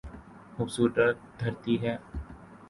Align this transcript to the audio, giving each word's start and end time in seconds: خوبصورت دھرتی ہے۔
خوبصورت 0.55 0.97
دھرتی 1.39 1.75
ہے۔ 1.83 1.95